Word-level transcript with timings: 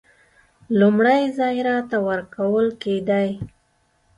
لومړی 0.79 1.21
ځای 1.37 1.55
راته 1.67 1.97
ورکول 2.07 2.67
کېدی. 2.81 3.29